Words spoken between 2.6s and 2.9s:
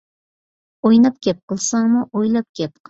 گەپ قىل.